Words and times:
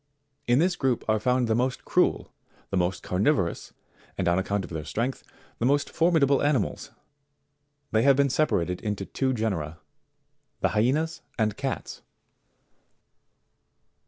In 0.47 0.57
this 0.57 0.75
group 0.75 1.07
are 1.07 1.19
found 1.19 1.47
the 1.47 1.53
most 1.53 1.85
cruel, 1.85 2.33
the 2.71 2.75
most 2.75 3.03
carnivorous, 3.03 3.71
and 4.17 4.27
on 4.27 4.39
account 4.39 4.63
of 4.65 4.71
their 4.71 4.83
strength, 4.83 5.23
the 5.59 5.65
most 5.67 5.91
formidable 5.91 6.41
animals; 6.41 6.89
they 7.91 8.01
have 8.01 8.15
been 8.15 8.31
separated 8.31 8.81
into 8.81 9.05
two 9.05 9.31
genera: 9.31 9.77
the 10.61 10.69
HYENAS 10.69 11.21
and 11.37 11.55
CATS. 11.55 12.01